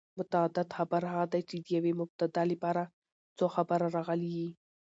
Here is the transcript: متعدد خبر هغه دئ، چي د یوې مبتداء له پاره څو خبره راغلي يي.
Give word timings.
متعدد 0.19 0.67
خبر 0.77 1.01
هغه 1.11 1.25
دئ، 1.33 1.41
چي 1.49 1.57
د 1.63 1.67
یوې 1.77 1.91
مبتداء 2.01 2.45
له 2.49 2.55
پاره 2.63 2.83
څو 3.37 3.45
خبره 3.55 3.85
راغلي 3.95 4.29
يي. 4.39 4.49